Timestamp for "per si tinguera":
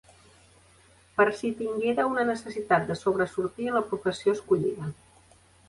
1.19-2.07